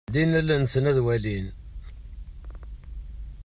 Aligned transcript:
Ldin 0.09 0.31
allen-nsen 0.39 0.89
ad 0.91 0.97
walin. 1.05 1.47